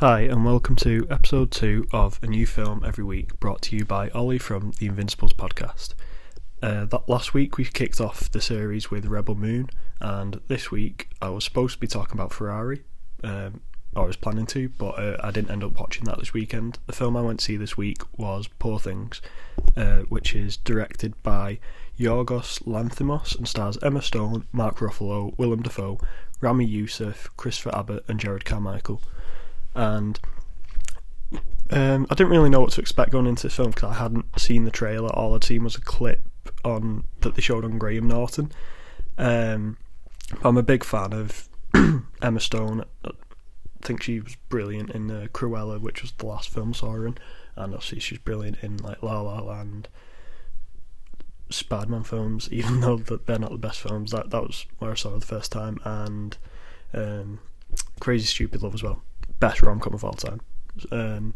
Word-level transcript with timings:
Hi, 0.00 0.20
and 0.20 0.46
welcome 0.46 0.76
to 0.76 1.06
episode 1.10 1.50
two 1.50 1.86
of 1.92 2.18
a 2.22 2.26
new 2.26 2.46
film 2.46 2.82
every 2.86 3.04
week 3.04 3.38
brought 3.38 3.60
to 3.60 3.76
you 3.76 3.84
by 3.84 4.08
Oli 4.14 4.38
from 4.38 4.72
the 4.78 4.86
Invincibles 4.86 5.34
podcast. 5.34 5.92
Uh, 6.62 6.86
that 6.86 7.06
last 7.06 7.34
week 7.34 7.58
we 7.58 7.66
kicked 7.66 8.00
off 8.00 8.30
the 8.30 8.40
series 8.40 8.90
with 8.90 9.04
Rebel 9.04 9.34
Moon, 9.34 9.68
and 10.00 10.40
this 10.48 10.70
week 10.70 11.10
I 11.20 11.28
was 11.28 11.44
supposed 11.44 11.74
to 11.74 11.80
be 11.80 11.86
talking 11.86 12.14
about 12.14 12.32
Ferrari. 12.32 12.82
Um, 13.22 13.60
I 13.94 14.00
was 14.00 14.16
planning 14.16 14.46
to, 14.46 14.70
but 14.70 14.98
uh, 14.98 15.18
I 15.22 15.30
didn't 15.32 15.50
end 15.50 15.62
up 15.62 15.78
watching 15.78 16.04
that 16.04 16.18
this 16.18 16.32
weekend. 16.32 16.78
The 16.86 16.94
film 16.94 17.14
I 17.14 17.20
went 17.20 17.40
to 17.40 17.44
see 17.44 17.58
this 17.58 17.76
week 17.76 18.00
was 18.16 18.48
Poor 18.58 18.78
Things, 18.78 19.20
uh, 19.76 19.98
which 20.08 20.34
is 20.34 20.56
directed 20.56 21.22
by 21.22 21.58
Yorgos 21.98 22.62
Lanthimos 22.62 23.36
and 23.36 23.46
stars 23.46 23.76
Emma 23.82 24.00
Stone, 24.00 24.46
Mark 24.50 24.78
Ruffalo, 24.78 25.36
Willem 25.36 25.60
Dafoe, 25.60 26.00
Ramy 26.40 26.64
Youssef, 26.64 27.28
Christopher 27.36 27.76
Abbott, 27.76 28.06
and 28.08 28.18
Jerrod 28.18 28.46
Carmichael 28.46 29.02
and 29.74 30.18
um, 31.70 32.06
I 32.10 32.14
didn't 32.14 32.32
really 32.32 32.50
know 32.50 32.60
what 32.60 32.72
to 32.72 32.80
expect 32.80 33.12
going 33.12 33.26
into 33.26 33.44
this 33.44 33.54
film 33.54 33.70
because 33.70 33.90
I 33.90 34.02
hadn't 34.02 34.26
seen 34.38 34.64
the 34.64 34.70
trailer. 34.70 35.10
All 35.10 35.34
I'd 35.34 35.44
seen 35.44 35.62
was 35.62 35.76
a 35.76 35.80
clip 35.80 36.20
on 36.64 37.04
that 37.20 37.36
they 37.36 37.42
showed 37.42 37.64
on 37.64 37.78
Graham 37.78 38.08
Norton. 38.08 38.50
Um, 39.16 39.76
I'm 40.42 40.56
a 40.56 40.62
big 40.62 40.82
fan 40.82 41.12
of 41.12 41.48
Emma 42.22 42.40
Stone. 42.40 42.84
I 43.04 43.10
think 43.82 44.02
she 44.02 44.20
was 44.20 44.36
brilliant 44.48 44.90
in 44.90 45.10
uh, 45.10 45.26
Cruella, 45.32 45.80
which 45.80 46.02
was 46.02 46.12
the 46.12 46.26
last 46.26 46.48
film 46.48 46.70
I 46.70 46.72
saw 46.72 46.92
her 46.92 47.06
in, 47.06 47.18
and 47.54 47.74
obviously 47.74 48.00
she's 48.00 48.18
brilliant 48.18 48.58
in 48.62 48.78
like 48.78 49.02
La 49.02 49.20
La 49.20 49.40
Land, 49.40 49.88
Spider-Man 51.50 52.02
films. 52.02 52.48
Even 52.52 52.80
though 52.80 52.96
they're 52.96 53.38
not 53.38 53.52
the 53.52 53.58
best 53.58 53.80
films, 53.80 54.10
that 54.10 54.30
that 54.30 54.42
was 54.42 54.66
where 54.78 54.90
I 54.90 54.94
saw 54.94 55.10
her 55.10 55.20
the 55.20 55.26
first 55.26 55.52
time, 55.52 55.78
and 55.84 56.36
um, 56.92 57.38
Crazy 58.00 58.26
Stupid 58.26 58.62
Love 58.62 58.74
as 58.74 58.82
well 58.82 59.02
best 59.40 59.62
rom 59.62 59.80
com 59.80 59.94
of 59.94 60.04
all 60.04 60.12
time. 60.12 60.40
Um, 60.92 61.34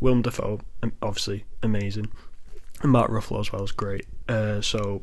Willem 0.00 0.22
Dafoe, 0.22 0.60
obviously 1.02 1.44
amazing, 1.62 2.08
and 2.82 2.92
Mark 2.92 3.10
Ruffalo 3.10 3.40
as 3.40 3.52
well 3.52 3.64
is 3.64 3.72
great. 3.72 4.06
Uh, 4.28 4.60
so 4.60 5.02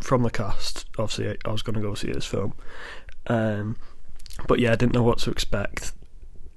from 0.00 0.22
the 0.22 0.30
cast, 0.30 0.86
obviously 0.98 1.36
I 1.44 1.50
was 1.50 1.62
going 1.62 1.76
to 1.76 1.80
go 1.80 1.94
see 1.94 2.10
this 2.12 2.26
film, 2.26 2.54
um, 3.28 3.76
but 4.46 4.58
yeah, 4.58 4.72
I 4.72 4.76
didn't 4.76 4.94
know 4.94 5.02
what 5.02 5.18
to 5.20 5.30
expect. 5.30 5.92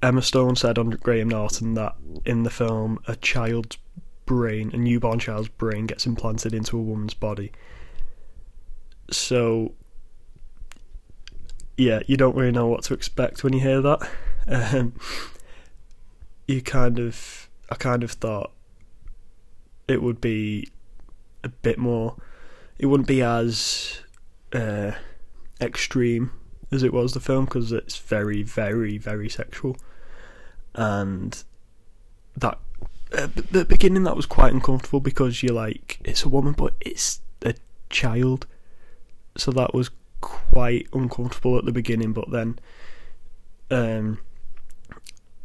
Emma 0.02 0.22
Stone 0.22 0.58
said 0.58 0.78
on 0.78 0.90
Graham 0.90 1.30
Norton 1.30 1.76
that 1.76 1.96
in 2.26 2.44
the 2.44 2.50
film 2.50 3.00
a 3.08 3.16
child's 3.16 3.78
brain, 4.26 4.72
a 4.74 4.78
newborn 4.78 5.20
child's 5.20 5.48
brain, 5.48 5.86
gets 5.86 6.06
implanted 6.06 6.54
into 6.54 6.78
a 6.78 6.82
woman's 6.82 7.14
body. 7.14 7.52
So 9.10 9.76
yeah, 11.78 12.02
you 12.06 12.18
don't 12.18 12.36
really 12.36 12.52
know 12.52 12.68
what 12.68 12.84
to 12.84 12.94
expect 12.94 13.44
when 13.44 13.54
you 13.54 13.60
hear 13.60 13.82
that 13.82 14.10
um, 14.48 14.94
you 16.48 16.62
kind 16.62 17.00
of, 17.00 17.50
I 17.70 17.76
kind 17.76 18.04
of 18.04 18.12
thought 18.12 18.52
it 19.88 20.02
would 20.02 20.22
be 20.22 20.70
a 21.44 21.50
bit 21.50 21.78
more. 21.78 22.16
It 22.80 22.88
wouldn't 22.88 23.08
be 23.08 23.22
as 23.22 24.02
uh, 24.54 24.92
extreme 25.62 26.32
as 26.72 26.84
it 26.84 26.94
was 26.94 27.14
the 27.14 27.20
film 27.20 27.46
because 27.46 27.72
it's 27.72 27.98
very, 27.98 28.44
very, 28.44 28.98
very 28.98 29.30
sexual, 29.30 29.78
and 30.74 31.44
that 32.36 32.58
at 33.16 33.36
the 33.52 33.64
beginning 33.64 34.04
that 34.04 34.16
was 34.16 34.26
quite 34.26 34.52
uncomfortable 34.52 35.00
because 35.00 35.44
you're 35.44 35.54
like 35.54 36.00
it's 36.04 36.24
a 36.24 36.30
woman 36.30 36.54
but 36.54 36.74
it's 36.82 37.22
a 37.44 37.54
child, 37.90 38.48
so 39.38 39.52
that 39.52 39.74
was 39.74 39.92
quite 40.22 40.88
uncomfortable 40.94 41.58
at 41.58 41.66
the 41.66 41.72
beginning. 41.72 42.14
But 42.14 42.32
then, 42.32 42.60
um, 43.70 44.20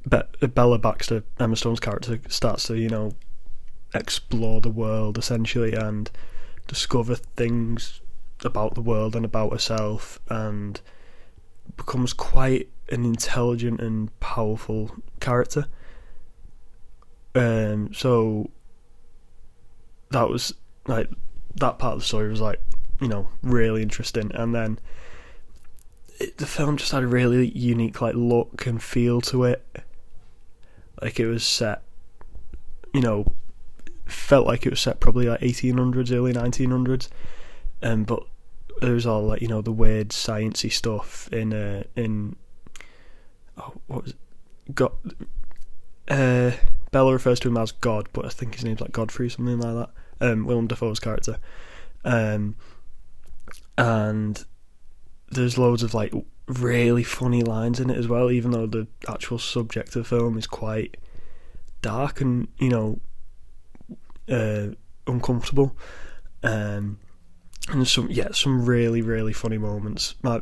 Be- 0.08 0.46
Bella 0.46 0.78
Baxter, 0.78 1.24
Emma 1.38 1.56
Stone's 1.56 1.80
character, 1.80 2.20
starts 2.28 2.66
to 2.68 2.76
you 2.76 2.88
know 2.88 3.12
explore 3.94 4.60
the 4.60 4.70
world 4.70 5.18
essentially 5.18 5.72
and 5.74 6.10
discover 6.66 7.14
things 7.14 8.00
about 8.44 8.74
the 8.74 8.82
world 8.82 9.16
and 9.16 9.24
about 9.24 9.52
herself 9.52 10.20
and 10.28 10.80
becomes 11.76 12.12
quite 12.12 12.68
an 12.90 13.04
intelligent 13.04 13.80
and 13.80 14.18
powerful 14.20 14.94
character. 15.20 15.66
Um, 17.34 17.92
so 17.92 18.50
that 20.10 20.28
was 20.28 20.54
like 20.86 21.10
that 21.56 21.78
part 21.78 21.94
of 21.94 22.00
the 22.00 22.04
story 22.04 22.28
was 22.28 22.40
like 22.40 22.60
you 23.00 23.08
know 23.08 23.28
really 23.42 23.82
interesting, 23.82 24.30
and 24.34 24.54
then 24.54 24.78
it, 26.18 26.38
the 26.38 26.46
film 26.46 26.76
just 26.76 26.92
had 26.92 27.02
a 27.02 27.06
really 27.06 27.48
unique 27.48 28.00
like 28.00 28.14
look 28.14 28.66
and 28.66 28.82
feel 28.82 29.20
to 29.22 29.44
it 29.44 29.64
like 31.02 31.20
it 31.20 31.26
was 31.26 31.44
set, 31.44 31.82
you 32.92 33.00
know, 33.00 33.26
felt 34.06 34.46
like 34.46 34.66
it 34.66 34.70
was 34.70 34.80
set 34.80 35.00
probably 35.00 35.26
like 35.26 35.40
1800s, 35.40 36.12
early 36.12 36.32
1900s, 36.32 37.08
um, 37.82 38.04
but 38.04 38.24
there 38.80 38.94
was 38.94 39.06
all 39.06 39.22
like 39.22 39.42
you 39.42 39.48
know 39.48 39.60
the 39.60 39.72
weird 39.72 40.10
sciency 40.10 40.70
stuff 40.70 41.28
in 41.32 41.52
uh, 41.52 41.82
in 41.96 42.36
oh 43.56 43.74
what 43.86 44.02
was 44.04 44.12
it? 44.12 44.74
God. 44.74 44.92
Uh, 46.08 46.52
Bella 46.90 47.12
refers 47.12 47.38
to 47.40 47.48
him 47.48 47.58
as 47.58 47.72
God, 47.72 48.08
but 48.12 48.24
I 48.24 48.30
think 48.30 48.54
his 48.54 48.64
name's 48.64 48.80
like 48.80 48.92
Godfrey, 48.92 49.28
something 49.28 49.60
like 49.60 49.88
that. 50.20 50.26
Um, 50.26 50.46
Willem 50.46 50.66
Dafoe's 50.66 51.00
character, 51.00 51.38
um, 52.04 52.56
and 53.76 54.42
there's 55.30 55.58
loads 55.58 55.82
of 55.82 55.94
like 55.94 56.12
really 56.46 57.02
funny 57.02 57.42
lines 57.42 57.80
in 57.80 57.90
it 57.90 57.96
as 57.96 58.08
well, 58.08 58.30
even 58.30 58.50
though 58.50 58.66
the 58.66 58.86
actual 59.08 59.38
subject 59.38 59.88
of 59.88 59.94
the 59.94 60.04
film 60.04 60.38
is 60.38 60.46
quite 60.46 60.96
dark 61.82 62.20
and 62.20 62.48
you 62.58 62.68
know 62.68 63.00
uh, 64.28 64.68
uncomfortable. 65.06 65.76
Um, 66.42 66.98
and 67.68 67.86
some 67.86 68.08
yeah, 68.10 68.32
some 68.32 68.64
really 68.64 69.02
really 69.02 69.32
funny 69.32 69.58
moments. 69.58 70.14
My 70.22 70.40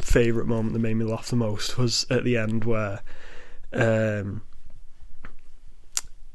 favorite 0.00 0.46
moment 0.46 0.74
that 0.74 0.80
made 0.80 0.94
me 0.94 1.04
laugh 1.04 1.28
the 1.28 1.36
most 1.36 1.78
was 1.78 2.06
at 2.10 2.24
the 2.24 2.36
end 2.36 2.64
where, 2.64 3.00
um, 3.72 4.42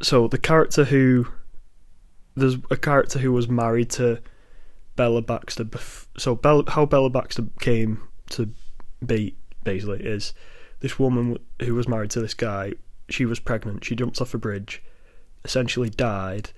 so 0.01 0.27
the 0.27 0.37
character 0.37 0.85
who 0.85 1.27
there's 2.35 2.57
a 2.69 2.77
character 2.77 3.19
who 3.19 3.31
was 3.31 3.47
married 3.47 3.89
to 3.91 4.21
Bella 4.95 5.21
Baxter. 5.21 5.65
Bef- 5.65 6.07
so 6.17 6.35
Bella, 6.35 6.63
how 6.69 6.85
Bella 6.85 7.09
Baxter 7.09 7.45
came 7.59 8.01
to 8.31 8.49
be 9.05 9.35
basically 9.63 9.99
is 10.03 10.33
this 10.79 10.99
woman 10.99 11.37
who 11.61 11.75
was 11.75 11.87
married 11.87 12.11
to 12.11 12.21
this 12.21 12.33
guy. 12.33 12.73
She 13.09 13.25
was 13.25 13.39
pregnant. 13.39 13.83
She 13.83 13.95
jumped 13.95 14.21
off 14.21 14.33
a 14.33 14.37
bridge, 14.37 14.83
essentially 15.43 15.89
died, 15.89 16.51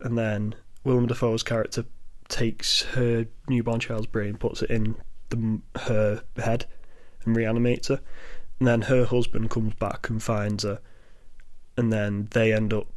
and 0.00 0.18
then 0.18 0.54
Willem 0.84 1.06
Dafoe's 1.06 1.42
character 1.42 1.84
takes 2.28 2.82
her 2.82 3.26
newborn 3.48 3.80
child's 3.80 4.06
brain, 4.06 4.36
puts 4.36 4.62
it 4.62 4.70
in 4.70 4.96
the, 5.30 5.60
her 5.80 6.22
head, 6.36 6.66
and 7.24 7.36
reanimates 7.36 7.88
her. 7.88 8.00
And 8.58 8.66
then 8.66 8.82
her 8.82 9.04
husband 9.04 9.50
comes 9.50 9.74
back 9.74 10.10
and 10.10 10.22
finds 10.22 10.64
her, 10.64 10.80
and 11.76 11.92
then 11.92 12.28
they 12.32 12.52
end 12.52 12.72
up. 12.72 12.88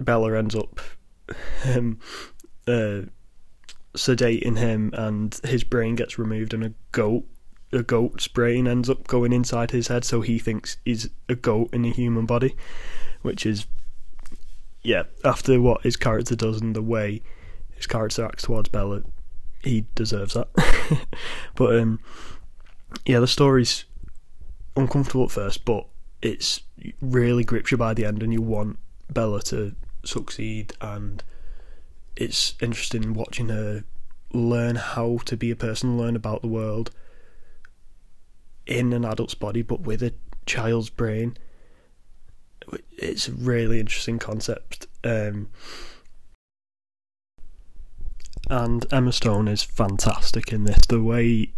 Bella 0.00 0.36
ends 0.36 0.54
up 0.54 0.80
um, 1.66 2.00
uh, 2.66 3.02
sedating 3.94 4.58
him, 4.58 4.90
and 4.94 5.38
his 5.44 5.64
brain 5.64 5.94
gets 5.94 6.18
removed, 6.18 6.54
and 6.54 6.64
a 6.64 6.72
goat, 6.92 7.24
a 7.72 7.82
goat's 7.82 8.28
brain 8.28 8.66
ends 8.66 8.88
up 8.88 9.06
going 9.06 9.32
inside 9.32 9.70
his 9.70 9.88
head, 9.88 10.04
so 10.04 10.20
he 10.20 10.38
thinks 10.38 10.76
he's 10.84 11.08
a 11.28 11.34
goat 11.34 11.72
in 11.72 11.84
a 11.84 11.90
human 11.90 12.26
body, 12.26 12.56
which 13.22 13.46
is, 13.46 13.66
yeah, 14.82 15.04
after 15.24 15.60
what 15.60 15.82
his 15.82 15.96
character 15.96 16.34
does 16.34 16.60
and 16.60 16.74
the 16.74 16.82
way 16.82 17.22
his 17.70 17.86
character 17.86 18.24
acts 18.24 18.44
towards 18.44 18.68
Bella, 18.68 19.02
he 19.62 19.86
deserves 19.94 20.34
that. 20.34 20.48
but 21.54 21.76
um, 21.78 22.00
yeah, 23.06 23.20
the 23.20 23.26
story's 23.26 23.84
uncomfortable 24.76 25.24
at 25.24 25.30
first, 25.30 25.64
but 25.64 25.86
it's 26.20 26.60
really 27.00 27.44
grips 27.44 27.70
you 27.70 27.76
by 27.76 27.94
the 27.94 28.04
end, 28.04 28.22
and 28.22 28.32
you 28.32 28.42
want 28.42 28.78
Bella 29.10 29.42
to 29.42 29.74
succeed 30.04 30.72
and 30.80 31.22
it's 32.16 32.54
interesting 32.60 33.14
watching 33.14 33.48
her 33.48 33.84
learn 34.32 34.76
how 34.76 35.18
to 35.24 35.36
be 35.36 35.50
a 35.50 35.56
person, 35.56 35.98
learn 35.98 36.16
about 36.16 36.42
the 36.42 36.48
world 36.48 36.90
in 38.66 38.92
an 38.92 39.04
adult's 39.04 39.34
body, 39.34 39.62
but 39.62 39.80
with 39.80 40.02
a 40.02 40.14
child's 40.46 40.90
brain. 40.90 41.36
It's 42.92 43.28
a 43.28 43.32
really 43.32 43.80
interesting 43.80 44.18
concept. 44.18 44.86
Um, 45.04 45.48
and 48.48 48.86
Emma 48.92 49.12
Stone 49.12 49.48
is 49.48 49.62
fantastic 49.62 50.52
in 50.52 50.64
this. 50.64 50.86
The 50.88 51.02
way 51.02 51.52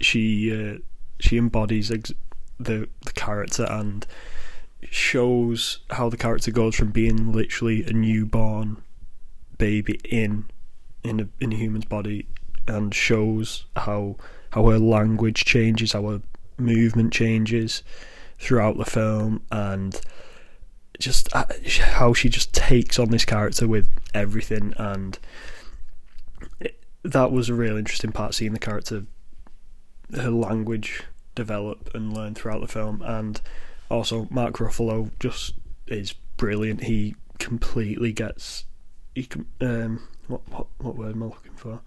she 0.00 0.52
uh, 0.52 0.78
she 1.18 1.36
embodies 1.36 1.90
ex- 1.90 2.12
the 2.58 2.88
the 3.04 3.12
character 3.12 3.66
and 3.68 4.06
shows 4.90 5.80
how 5.90 6.08
the 6.08 6.16
character 6.16 6.50
goes 6.50 6.76
from 6.76 6.90
being 6.90 7.32
literally 7.32 7.84
a 7.84 7.92
newborn 7.92 8.82
baby 9.58 10.00
in 10.04 10.46
in 11.02 11.20
a 11.20 11.28
in 11.40 11.52
a 11.52 11.56
human's 11.56 11.84
body 11.84 12.26
and 12.66 12.94
shows 12.94 13.64
how 13.76 14.16
how 14.50 14.68
her 14.68 14.78
language 14.78 15.44
changes, 15.44 15.92
how 15.92 16.08
her 16.08 16.22
movement 16.58 17.12
changes, 17.12 17.82
throughout 18.38 18.76
the 18.78 18.84
film, 18.84 19.42
and 19.50 20.00
just 20.98 21.34
uh, 21.34 21.44
how 21.80 22.12
she 22.12 22.28
just 22.28 22.54
takes 22.54 22.98
on 22.98 23.10
this 23.10 23.24
character 23.24 23.68
with 23.68 23.88
everything, 24.14 24.72
and 24.76 25.18
it, 26.60 26.82
that 27.02 27.30
was 27.30 27.48
a 27.48 27.54
real 27.54 27.76
interesting 27.76 28.12
part 28.12 28.34
seeing 28.34 28.52
the 28.52 28.58
character, 28.58 29.04
her 30.14 30.30
language 30.30 31.04
develop 31.34 31.90
and 31.94 32.14
learn 32.14 32.34
throughout 32.34 32.60
the 32.60 32.68
film, 32.68 33.02
and 33.02 33.40
also 33.90 34.26
Mark 34.30 34.56
Ruffalo 34.56 35.10
just 35.20 35.54
is 35.86 36.14
brilliant. 36.36 36.84
He 36.84 37.14
completely 37.38 38.12
gets 38.12 38.64
he 39.16 39.26
um 39.62 40.06
what 40.28 40.42
what 40.50 40.66
what 40.78 40.96
word 40.96 41.14
am 41.14 41.22
I 41.22 41.26
looking 41.26 41.54
for? 41.54 41.80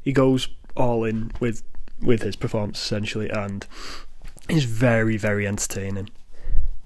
He 0.00 0.12
goes 0.12 0.48
all 0.76 1.04
in 1.04 1.32
with 1.40 1.64
with 2.00 2.22
his 2.22 2.36
performance 2.36 2.80
essentially, 2.80 3.28
and 3.28 3.66
he's 4.48 4.64
very 4.64 5.16
very 5.16 5.46
entertaining. 5.46 6.10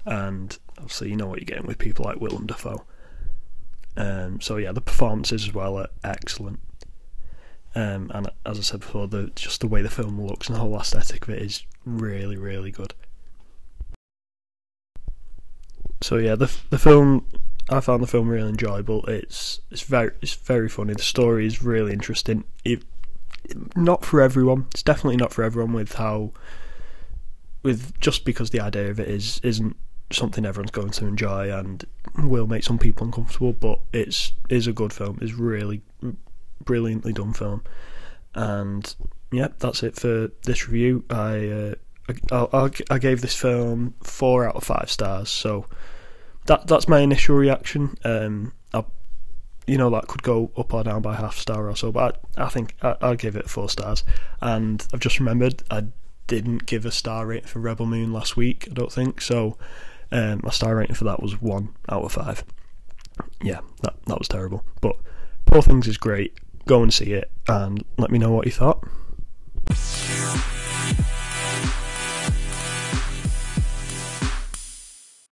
And 0.05 0.57
obviously, 0.77 1.09
you 1.09 1.15
know 1.15 1.27
what 1.27 1.39
you're 1.39 1.45
getting 1.45 1.67
with 1.67 1.77
people 1.77 2.05
like 2.05 2.19
Willem 2.19 2.47
Dafoe. 2.47 2.83
Um, 3.95 4.41
so 4.41 4.57
yeah, 4.57 4.71
the 4.71 4.81
performances 4.81 5.43
as 5.43 5.53
well 5.53 5.77
are 5.77 5.89
excellent. 6.03 6.59
Um, 7.75 8.09
and 8.15 8.29
as 8.43 8.57
I 8.57 8.61
said 8.61 8.79
before, 8.79 9.07
the 9.07 9.31
just 9.35 9.61
the 9.61 9.67
way 9.67 9.83
the 9.83 9.89
film 9.89 10.19
looks 10.19 10.47
and 10.47 10.55
the 10.55 10.59
whole 10.59 10.79
aesthetic 10.79 11.27
of 11.27 11.29
it 11.29 11.43
is 11.43 11.63
really 11.85 12.37
really 12.37 12.71
good. 12.71 12.95
So 16.01 16.17
yeah, 16.17 16.33
the 16.33 16.51
the 16.71 16.79
film 16.79 17.25
I 17.69 17.79
found 17.81 18.01
the 18.01 18.07
film 18.07 18.29
really 18.29 18.49
enjoyable. 18.49 19.05
It's 19.05 19.59
it's 19.71 19.81
very 19.81 20.11
it's 20.21 20.35
very 20.35 20.69
funny. 20.69 20.93
The 20.93 21.01
story 21.03 21.45
is 21.45 21.63
really 21.63 21.91
interesting. 21.91 22.43
It, 22.63 22.83
not 23.75 24.05
for 24.05 24.21
everyone. 24.21 24.67
It's 24.71 24.83
definitely 24.83 25.17
not 25.17 25.33
for 25.33 25.43
everyone. 25.43 25.73
With 25.73 25.93
how 25.93 26.31
with 27.63 27.99
just 27.99 28.23
because 28.23 28.51
the 28.51 28.61
idea 28.61 28.89
of 28.89 28.99
it 28.99 29.07
is 29.07 29.39
isn't 29.43 29.75
something 30.11 30.45
everyone's 30.45 30.71
going 30.71 30.91
to 30.91 31.05
enjoy 31.05 31.51
and 31.51 31.83
will 32.17 32.47
make 32.47 32.63
some 32.63 32.79
people 32.79 33.05
uncomfortable. 33.05 33.53
But 33.53 33.79
it's 33.91 34.31
is 34.49 34.67
a 34.67 34.73
good 34.73 34.93
film. 34.93 35.19
It's 35.21 35.33
really 35.33 35.81
brilliantly 36.63 37.13
done 37.13 37.33
film. 37.33 37.63
And 38.33 38.95
yeah, 39.31 39.49
that's 39.59 39.83
it 39.83 39.95
for 39.95 40.29
this 40.43 40.67
review. 40.69 41.03
I 41.09 41.49
uh, 41.49 41.75
I, 42.31 42.57
I, 42.57 42.69
I 42.91 42.99
gave 42.99 43.19
this 43.19 43.35
film 43.35 43.93
four 44.01 44.47
out 44.47 44.55
of 44.55 44.63
five 44.63 44.89
stars. 44.89 45.29
So 45.29 45.65
that 46.47 46.67
that's 46.67 46.87
my 46.87 46.99
initial 46.99 47.35
reaction. 47.35 47.97
Um, 48.03 48.53
I, 48.73 48.83
you 49.65 49.77
know, 49.77 49.89
that 49.91 50.07
could 50.07 50.23
go 50.23 50.51
up 50.57 50.73
or 50.73 50.83
down 50.83 51.01
by 51.01 51.15
half 51.15 51.37
star 51.37 51.69
or 51.69 51.75
so, 51.75 51.91
but 51.91 52.21
I, 52.35 52.45
I 52.45 52.49
think 52.49 52.73
I, 52.81 52.95
I'll 53.01 53.15
give 53.15 53.35
it 53.35 53.49
four 53.49 53.69
stars. 53.69 54.03
And 54.41 54.85
I've 54.93 54.99
just 54.99 55.19
remembered 55.19 55.63
I 55.69 55.85
didn't 56.27 56.65
give 56.65 56.85
a 56.85 56.91
star 56.91 57.25
rating 57.25 57.47
for 57.47 57.59
Rebel 57.59 57.85
Moon 57.85 58.11
last 58.11 58.35
week. 58.35 58.67
I 58.69 58.73
don't 58.73 58.91
think 58.91 59.21
so. 59.21 59.57
Um, 60.11 60.41
my 60.43 60.51
star 60.51 60.75
rating 60.75 60.95
for 60.95 61.03
that 61.03 61.21
was 61.21 61.41
one 61.41 61.75
out 61.89 62.03
of 62.03 62.11
five. 62.11 62.43
Yeah, 63.41 63.59
that 63.81 63.95
that 64.05 64.19
was 64.19 64.27
terrible. 64.27 64.63
But 64.81 64.95
Poor 65.45 65.61
Things 65.61 65.87
is 65.87 65.97
great. 65.97 66.37
Go 66.65 66.83
and 66.83 66.93
see 66.93 67.13
it 67.13 67.31
and 67.47 67.83
let 67.97 68.11
me 68.11 68.19
know 68.19 68.31
what 68.31 68.45
you 68.45 68.51
thought. 68.51 68.83